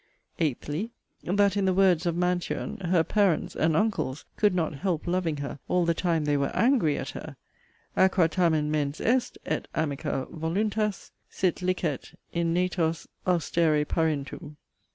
[0.39, 0.89] EIGHTHLY,
[1.25, 5.59] That, in the words of Mantuan, her 'parents' and 'uncles' could not 'help loving her'
[5.67, 7.35] all the time they were 'angry at her':
[7.95, 9.37] 'Æqua tamen mens est,
[9.71, 14.57] & amica voluntas, Sit licet in natos austere parentum.'